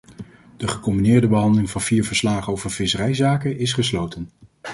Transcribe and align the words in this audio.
De 0.57 0.67
gecombineerde 0.67 1.27
behandeling 1.27 1.69
van 1.69 1.81
vier 1.81 2.05
verslagen 2.05 2.53
over 2.53 2.69
visserijzaken 2.71 3.57
is 3.59 3.73
gesloten. 3.73 4.29